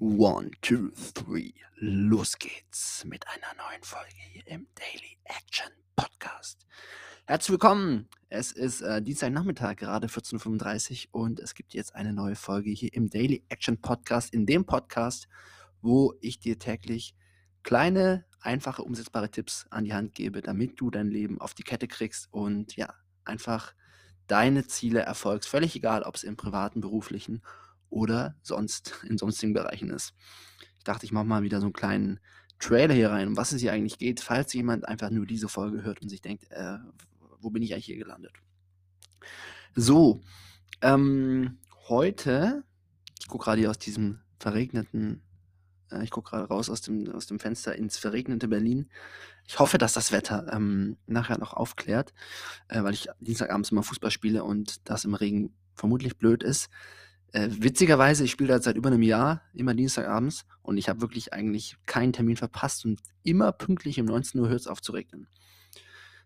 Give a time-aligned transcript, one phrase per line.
[0.00, 6.64] One, two, three, los geht's mit einer neuen Folge hier im Daily Action Podcast.
[7.26, 8.08] Herzlich willkommen.
[8.28, 12.94] Es ist äh, Dienstagnachmittag, gerade 14.35 Uhr und es gibt jetzt eine neue Folge hier
[12.94, 15.26] im Daily Action Podcast, in dem Podcast,
[15.82, 17.16] wo ich dir täglich
[17.64, 21.88] kleine, einfache, umsetzbare Tipps an die Hand gebe, damit du dein Leben auf die Kette
[21.88, 22.94] kriegst und ja,
[23.24, 23.74] einfach
[24.28, 25.48] deine Ziele erfolgst.
[25.48, 27.67] Völlig egal, ob es im privaten, beruflichen oder
[28.42, 30.14] sonst in sonstigen Bereichen ist.
[30.78, 32.20] Ich dachte, ich mache mal wieder so einen kleinen
[32.58, 35.82] Trailer hier rein, um was es hier eigentlich geht, falls jemand einfach nur diese Folge
[35.82, 36.78] hört und sich denkt, äh,
[37.40, 38.32] wo bin ich eigentlich hier gelandet?
[39.74, 40.22] So,
[40.80, 42.64] ähm, heute,
[43.20, 45.22] ich gucke gerade hier aus diesem verregneten,
[45.90, 48.90] äh, ich gucke gerade raus aus dem, aus dem Fenster ins verregnete Berlin.
[49.46, 52.12] Ich hoffe, dass das Wetter ähm, nachher noch aufklärt,
[52.68, 56.68] äh, weil ich Dienstagabends immer Fußball spiele und das im Regen vermutlich blöd ist.
[57.32, 61.32] Äh, witzigerweise, ich spiele da seit über einem Jahr, immer Dienstagabends und ich habe wirklich
[61.32, 65.28] eigentlich keinen Termin verpasst und immer pünktlich um 19 Uhr hört es auf zu regnen.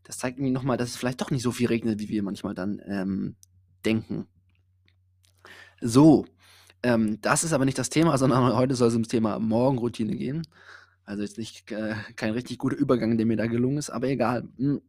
[0.05, 2.55] Das zeigt mir nochmal, dass es vielleicht doch nicht so viel regnet, wie wir manchmal
[2.55, 3.37] dann ähm,
[3.85, 4.27] denken.
[5.81, 6.27] So,
[6.83, 10.47] ähm, das ist aber nicht das Thema, sondern heute soll es ums Thema Morgenroutine gehen.
[11.05, 14.49] Also jetzt nicht äh, kein richtig guter Übergang, der mir da gelungen ist, aber egal.
[14.57, 14.81] Hm.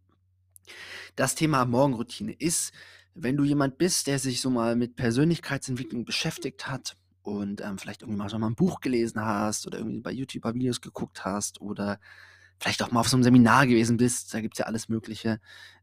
[1.15, 2.73] Das Thema Morgenroutine ist
[3.15, 8.01] wenn du jemand bist, der sich so mal mit Persönlichkeitsentwicklung beschäftigt hat und ähm, vielleicht
[8.01, 11.23] irgendwie mal so mal ein Buch gelesen hast oder irgendwie bei YouTube ein Videos geguckt
[11.23, 11.99] hast oder
[12.59, 15.39] vielleicht auch mal auf so einem Seminar gewesen bist, da gibt es ja alles Mögliche,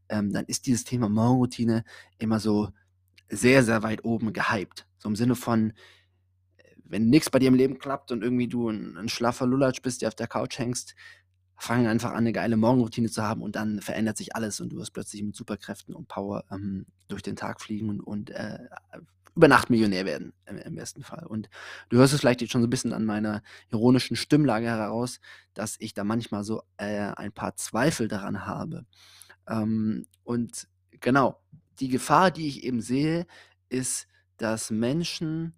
[0.09, 1.83] ähm, dann ist dieses Thema Morgenroutine
[2.17, 2.69] immer so
[3.29, 4.87] sehr, sehr weit oben gehypt.
[4.97, 5.73] So im Sinne von,
[6.83, 10.01] wenn nichts bei dir im Leben klappt und irgendwie du ein, ein schlaffer Lulatsch bist,
[10.01, 10.95] der auf der Couch hängst,
[11.61, 14.77] fangen einfach an, eine geile Morgenroutine zu haben und dann verändert sich alles und du
[14.77, 18.57] wirst plötzlich mit Superkräften und Power ähm, durch den Tag fliegen und, und äh,
[19.35, 21.25] über Nacht Millionär werden, im, im, besten Fall.
[21.25, 21.49] Und
[21.89, 25.19] du hörst es vielleicht jetzt schon so ein bisschen an meiner ironischen Stimmlage heraus,
[25.53, 28.85] dass ich da manchmal so äh, ein paar Zweifel daran habe.
[29.47, 30.67] Ähm, und
[30.99, 31.39] genau,
[31.79, 33.27] die Gefahr, die ich eben sehe,
[33.69, 34.07] ist,
[34.37, 35.53] dass Menschen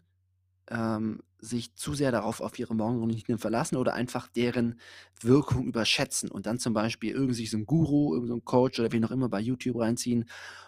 [0.70, 4.80] ähm, sich zu sehr darauf auf ihre Morgenroutine verlassen oder einfach deren
[5.22, 9.00] Wirkung überschätzen und dann zum Beispiel irgendwie so ein Guru, irgendein so Coach oder wie
[9.00, 10.26] noch immer bei YouTube reinziehen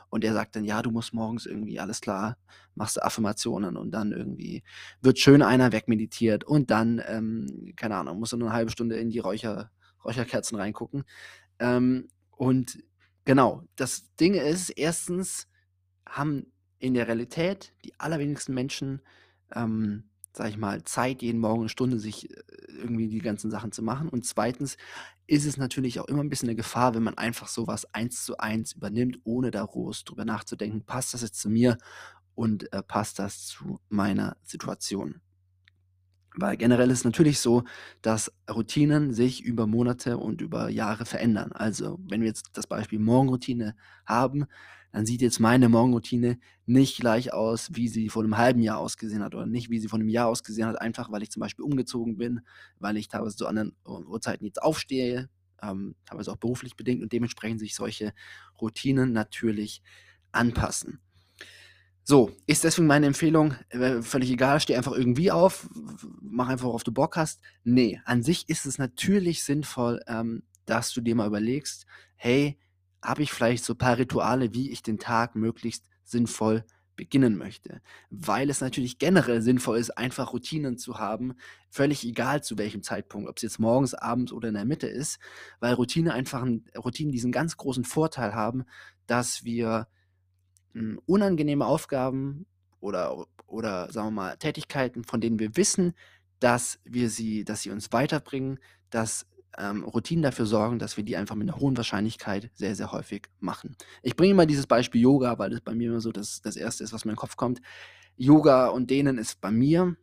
[0.10, 2.38] und der sagt dann, ja, du musst morgens irgendwie, alles klar,
[2.76, 4.64] machst du Affirmationen und dann irgendwie
[5.02, 8.98] wird schön einer wegmeditiert und dann, ähm, keine Ahnung, musst du nur eine halbe Stunde
[8.98, 9.72] in die Räucher,
[10.04, 11.04] Räucherkerzen reingucken.
[11.60, 12.84] Ähm, und
[13.24, 15.48] genau, das Ding ist, erstens
[16.08, 19.02] haben in der Realität die allerwenigsten Menschen
[19.56, 23.72] ähm, sage ich mal, Zeit, jeden Morgen eine Stunde sich äh, irgendwie die ganzen Sachen
[23.72, 24.10] zu machen.
[24.10, 24.78] Und zweitens
[25.28, 28.38] ist es natürlich auch immer ein bisschen eine Gefahr, wenn man einfach sowas eins zu
[28.38, 31.78] eins übernimmt, ohne da groß drüber nachzudenken, passt das jetzt zu mir
[32.36, 35.22] und äh, passt das zu meiner Situation.
[36.38, 37.64] Weil generell ist es natürlich so,
[38.02, 41.54] dass Routinen sich über Monate und über Jahre verändern.
[41.54, 44.46] Also, wenn wir jetzt das Beispiel Morgenroutine haben,
[44.96, 49.22] dann sieht jetzt meine Morgenroutine nicht gleich aus, wie sie vor einem halben Jahr ausgesehen
[49.24, 51.66] hat oder nicht, wie sie vor einem Jahr ausgesehen hat, einfach weil ich zum Beispiel
[51.66, 52.40] umgezogen bin,
[52.80, 55.28] weil ich teilweise zu anderen Uhrzeiten jetzt aufstehe,
[55.62, 58.14] ähm, teilweise auch beruflich bedingt und dementsprechend sich solche
[58.62, 59.82] Routinen natürlich
[60.32, 61.02] anpassen.
[62.06, 65.68] So, ist deswegen meine Empfehlung, äh, völlig egal, steh einfach irgendwie auf,
[66.22, 67.42] mach einfach, worauf du Bock hast.
[67.66, 71.86] Nee, an sich ist es natürlich sinnvoll, ähm, dass du dir mal überlegst,
[72.16, 72.58] hey,
[73.06, 77.82] habe ich vielleicht so ein paar Rituale, wie ich den Tag möglichst sinnvoll beginnen möchte.
[78.10, 81.36] Weil es natürlich generell sinnvoll ist, einfach Routinen zu haben,
[81.70, 85.20] völlig egal zu welchem Zeitpunkt, ob es jetzt morgens, abends oder in der Mitte ist,
[85.60, 88.66] weil Routine einfach ein, Routinen diesen ganz großen Vorteil haben,
[89.08, 89.88] dass wir
[90.74, 92.46] m, hm, unangenehme Aufgaben
[92.80, 95.94] oder, oder sagen wir mal Tätigkeiten, von denen wir wissen,
[96.40, 99.26] dass wir sie, dass sie uns weiterbringen, dass
[99.58, 103.30] ähm, Routinen dafür sorgen, dass wir die einfach mit einer hohen Wahrscheinlichkeit sehr, sehr häufig
[103.40, 103.76] machen.
[104.02, 106.84] Ich bringe mal dieses Beispiel Yoga, weil das bei mir immer so das, das Erste
[106.84, 107.62] ist, was mir in den Kopf kommt.
[108.18, 109.98] Yoga und denen ist bei mir ähm,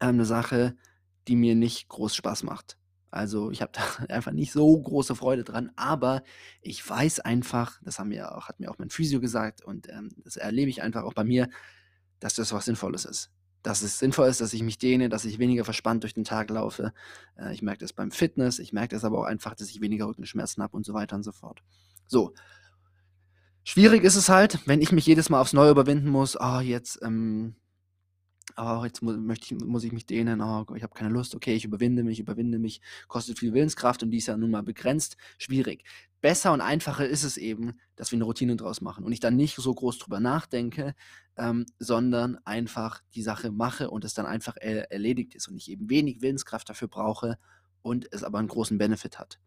[0.00, 0.76] eine Sache,
[1.28, 2.78] die mir nicht groß Spaß macht.
[3.10, 3.72] Also ich habe
[4.08, 6.22] da einfach nicht so große Freude dran, aber
[6.60, 10.10] ich weiß einfach, das haben mir auch, hat mir auch mein Physio gesagt und ähm,
[10.24, 11.48] das erlebe ich einfach auch bei mir,
[12.20, 13.30] dass das was Sinnvolles ist
[13.62, 16.50] dass es sinnvoll ist, dass ich mich dehne, dass ich weniger verspannt durch den Tag
[16.50, 16.92] laufe.
[17.36, 20.06] Äh, ich merke das beim Fitness, ich merke das aber auch einfach, dass ich weniger
[20.06, 21.60] Rückenschmerzen habe und so weiter und so fort.
[22.06, 22.32] So.
[23.64, 27.00] Schwierig ist es halt, wenn ich mich jedes Mal aufs Neue überwinden muss, oh, jetzt
[27.02, 27.56] ähm,
[28.60, 30.40] Oh, jetzt mu möchte ich muss ich mich dehnen.
[30.40, 31.36] Oh, ich habe keine Lust.
[31.36, 32.80] Okay, ich überwinde mich, überwinde mich.
[33.06, 35.16] Kostet viel Willenskraft und die ist ja nun mal begrenzt.
[35.38, 35.84] Schwierig.
[36.20, 39.36] Besser und einfacher ist es eben, dass wir eine Routine draus machen und ich dann
[39.36, 40.96] nicht so groß drüber nachdenke,
[41.36, 45.70] ähm, sondern einfach die Sache mache und es dann einfach er erledigt ist und ich
[45.70, 47.38] eben wenig Willenskraft dafür brauche
[47.82, 49.38] und es aber einen großen Benefit hat.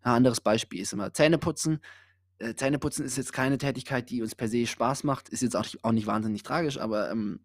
[0.00, 1.80] Ein anderes Beispiel ist immer Zähneputzen.
[2.38, 5.64] Äh, Zähneputzen ist jetzt keine Tätigkeit, die uns per se Spaß macht, ist jetzt auch
[5.64, 7.40] nicht auch nicht wahnsinnig tragisch, aber, ähm,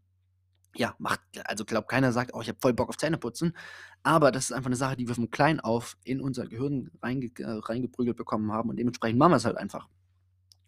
[0.76, 3.56] ja, macht also, glaube keiner sagt: „Oh, ich habe voll Bock auf Zähneputzen.“
[4.04, 7.28] Aber das ist einfach eine Sache, die wir von klein auf in unser Gehirn reinge
[7.40, 9.88] äh, reingeprügelt bekommen haben und dementsprechend machen wir es halt einfach.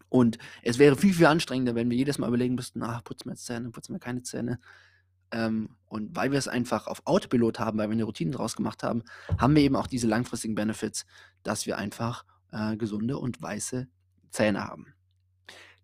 [0.09, 3.33] Und es wäre viel, viel anstrengender, wenn wir jedes Mal überlegen müssten: „Ah, putzen wir
[3.33, 4.59] jetzt Zähne, putzen wir keine Zähne?“
[5.31, 8.83] Ähm, und weil wir es einfach auf Autopilot haben, weil wir eine Routine draus gemacht
[8.83, 9.03] haben,
[9.39, 11.05] haben wir eben auch diese langfristigen Benefits,
[11.43, 13.87] dass wir einfach, äh, gesunde und weiße
[14.31, 14.92] Zähne haben.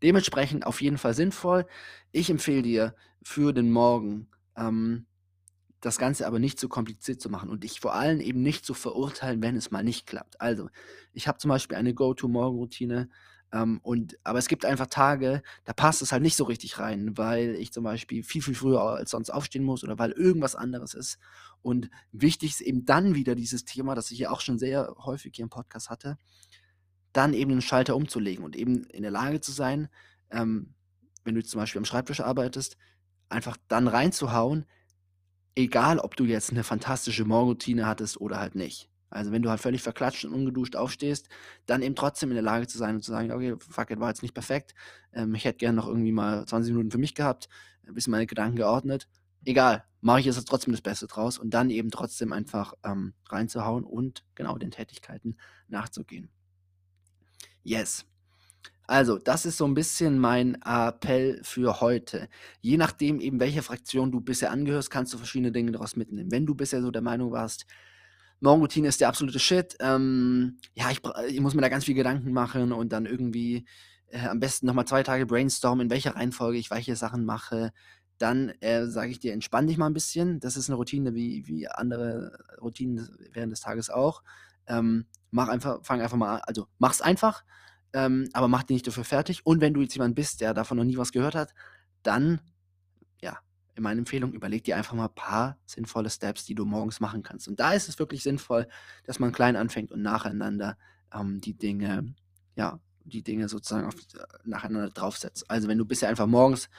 [0.03, 1.65] Dementsprechend auf jeden Fall sinnvoll.
[2.11, 5.05] Ich empfehle dir für den Morgen, ähm,
[5.81, 8.73] das Ganze aber nicht so kompliziert zu machen und dich vor allem eben nicht zu
[8.73, 10.41] verurteilen, wenn es mal nicht klappt.
[10.41, 10.69] Also,
[11.13, 13.09] ich habe zum Beispiel eine Go-to-Morgenroutine,
[13.51, 17.17] ähm, und aber es gibt einfach Tage, da passt es halt nicht so richtig rein,
[17.17, 20.93] weil ich zum Beispiel viel, viel früher als sonst aufstehen muss oder weil irgendwas anderes
[20.93, 21.17] ist.
[21.61, 25.33] Und wichtig ist eben dann wieder dieses Thema, das ich ja auch schon sehr häufig
[25.35, 26.17] hier im Podcast hatte,
[27.13, 29.89] dann eben den Schalter umzulegen und eben in der Lage zu sein,
[30.31, 30.75] ähm,
[31.23, 32.77] wenn du zum Beispiel am Schreibtisch arbeitest,
[33.29, 34.65] einfach dann reinzuhauen,
[35.55, 38.89] egal ob du jetzt eine fantastische Morgenroutine hattest oder halt nicht.
[39.11, 41.29] Also, wenn du halt völlig verklatscht und ungeduscht aufstehst,
[41.65, 44.09] dann eben trotzdem in der Lage zu sein und zu sagen: „Okay, fuck it, war
[44.09, 44.75] jetzt nicht perfekt.
[45.13, 47.49] Ähm, ich hätte gerne noch irgendwie mal 20 Minuten für mich gehabt,
[47.87, 49.07] ein bisschen meine Gedanken geordnet.
[49.45, 53.83] Egal, mache ich jetzt trotzdem das Beste draus“ und dann eben trotzdem einfach, ähm, reinzuhauen
[53.83, 56.29] und genau den Tätigkeiten nachzugehen.
[57.63, 58.05] Yes.
[58.87, 62.29] Also, das ist so ein bisschen mein Appell für heute.
[62.61, 66.31] Je nachdem eben, welcher Fraktion du bisher angehörst, kannst du verschiedene Dinge daraus mitnehmen.
[66.31, 67.65] Wenn du bisher so der Meinung warst,
[68.41, 72.33] Morgenroutine ist der absolute Shit, ähm, ja, ich ich muss mir da ganz viel Gedanken
[72.33, 73.65] machen und dann irgendwie,
[74.09, 77.71] äh, am besten noch mal 2 Tage brainstormen, in welcher Reihenfolge ich welche Sachen mache,
[78.19, 81.47] dann, äh, sage ich dir: „Entspann dich mal ein bisschen.“ Das ist eine Routine wie
[81.47, 84.23] wie andere Routinen während des Tages auch.
[84.67, 87.43] Ähm, mach einfach fang einfach mal an also, mach's einfach,
[87.93, 89.45] ähm, aber mach dich nicht dafür fertig.
[89.45, 91.53] Und wenn du jetzt jemand bist, der davon noch nie was gehört hat,
[92.03, 92.41] dann,
[93.21, 93.39] ja,
[93.75, 97.23] in meiner Empfehlung, überleg dir einfach mal ein paar sinnvolle Steps, die du morgens machen
[97.23, 97.47] kannst.
[97.47, 98.67] Und da ist es wirklich sinnvoll,
[99.05, 100.77] dass man klein anfängt und nacheinander,
[101.13, 102.13] ähm, die Dinge
[102.59, 105.49] ja, die Dinge sozusagen auf äh, nacheinander draufsetzt.
[105.49, 106.69] Also, wenn du bisher einfach morgens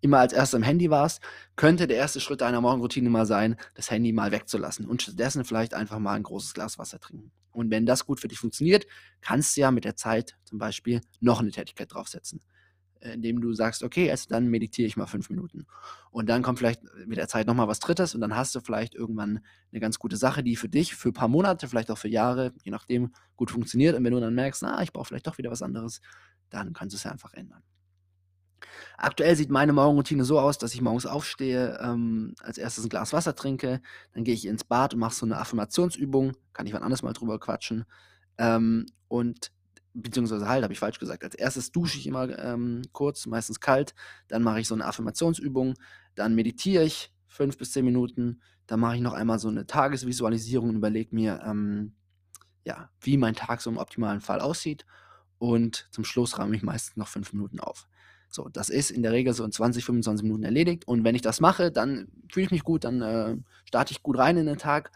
[0.00, 1.22] immer als Erster am Handy warst,
[1.56, 5.74] könnte der erste Schritt deiner Morgenroutine mal sein, das Handy mal wegzulassen und stattdessen vielleicht
[5.74, 7.32] einfach mal ein großes Glas Wasser trinken.
[7.52, 8.86] Und wenn das gut für dich funktioniert,
[9.20, 12.40] kannst du ja mit der Zeit zum Beispiel noch eine Tätigkeit draufsetzen,
[13.00, 15.66] äh, indem du sagst: „Okay, also dann meditiere ich mal 5 Minuten.“
[16.10, 18.60] Und dann kommt vielleicht mit der Zeit noch mal was Drittes und dann hast du
[18.60, 19.40] vielleicht irgendwann
[19.72, 22.52] eine ganz gute Sache, die für dich für ein paar Monate, vielleicht auch für Jahre,
[22.64, 23.96] je nachdem, gut funktioniert.
[23.96, 26.00] Und wenn du dann merkst: „Ah, ich brauche vielleicht doch wieder was anderes“,
[26.50, 27.62] dann kannst du es ja einfach ändern.
[28.96, 33.12] Aktuell sieht meine Morgenroutine so aus, dass ich morgens aufstehe, ähm, als Erstes ein Glas
[33.12, 33.80] Wasser trinke,
[34.12, 37.12] dann gehe ich ins Bad und mache so eine Affirmationsübung, kann ich wann anders mal
[37.12, 37.84] drüber quatschen.
[38.38, 39.50] Ähm, und
[39.94, 41.24] beziehungsweise halt, habe ich falsch gesagt.
[41.24, 43.94] Als Erstes dusche ich immer, ähm, kurz, meistens kalt,
[44.28, 45.74] dann mache ich so eine Affirmationsübung,
[46.14, 50.70] dann meditiere ich 5 bis 10 Minuten, dann mache ich noch einmal so eine Tagesvisualisierung
[50.70, 51.94] und überlege mir, ähm,
[52.64, 54.84] ja, wie mein Tag so im optimalen Fall aussieht
[55.38, 57.88] und zum Schluss räume ich meistens noch 5 Minuten auf.
[58.30, 60.86] So, das ist in der Regel so in 20, 25 Minuten erledigt.
[60.86, 64.18] Und wenn ich das mache, dann fühle ich mich gut, dann äh, starte ich gut
[64.18, 64.92] rein in den Tag.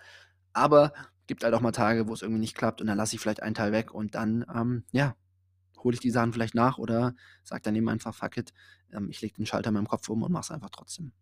[0.53, 0.93] Aber
[1.27, 3.43] gibt halt auch mal Tage, wo es irgendwie nicht klappt und dann lasse ich vielleicht
[3.43, 5.17] einen Teil weg und dann, ähm, ja,
[5.79, 8.53] hole ich die Sachen vielleicht nach oder sage dann eben einfach, fuck it,
[8.93, 11.13] ähm, ich lege den Schalter in meinem Kopf um und mache es einfach trotzdem.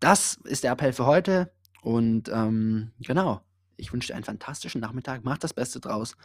[0.00, 1.52] Das ist der Appell für heute
[1.82, 3.42] und ähm, genau,
[3.76, 6.16] ich wünsche dir einen fantastischen Nachmittag, mach das Beste draus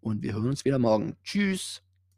[0.00, 1.16] und wir hören uns wieder morgen.
[1.22, 1.82] Tschüss.